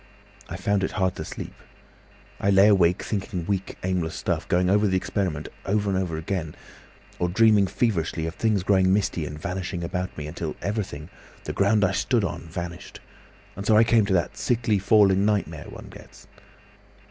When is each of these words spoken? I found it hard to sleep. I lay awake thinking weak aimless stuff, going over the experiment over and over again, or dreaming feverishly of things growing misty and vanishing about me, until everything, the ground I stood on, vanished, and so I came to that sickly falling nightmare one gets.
I 0.49 0.57
found 0.57 0.83
it 0.83 0.93
hard 0.93 1.13
to 1.17 1.23
sleep. 1.23 1.53
I 2.39 2.49
lay 2.49 2.67
awake 2.69 3.03
thinking 3.03 3.45
weak 3.45 3.77
aimless 3.83 4.15
stuff, 4.15 4.47
going 4.47 4.67
over 4.67 4.87
the 4.87 4.97
experiment 4.97 5.47
over 5.63 5.91
and 5.91 5.99
over 5.99 6.17
again, 6.17 6.55
or 7.19 7.29
dreaming 7.29 7.67
feverishly 7.67 8.25
of 8.25 8.33
things 8.33 8.63
growing 8.63 8.91
misty 8.91 9.27
and 9.27 9.39
vanishing 9.39 9.83
about 9.83 10.17
me, 10.17 10.25
until 10.25 10.55
everything, 10.59 11.11
the 11.43 11.53
ground 11.53 11.85
I 11.85 11.91
stood 11.91 12.23
on, 12.23 12.39
vanished, 12.47 12.99
and 13.55 13.63
so 13.63 13.77
I 13.77 13.83
came 13.83 14.07
to 14.07 14.13
that 14.13 14.37
sickly 14.37 14.79
falling 14.79 15.23
nightmare 15.23 15.69
one 15.69 15.89
gets. 15.91 16.25